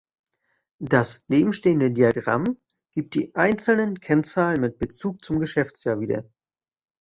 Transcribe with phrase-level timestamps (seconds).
[0.79, 2.57] Das nebenstehende Diagramm
[2.95, 6.25] gibt die einzelnen Kennzahlen mit Bezug zum Geschäftsjahr wieder.